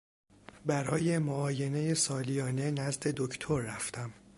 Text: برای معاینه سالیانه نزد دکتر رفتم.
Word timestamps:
برای 0.65 1.17
معاینه 1.17 1.93
سالیانه 1.93 2.71
نزد 2.71 3.07
دکتر 3.07 3.59
رفتم. 3.59 4.13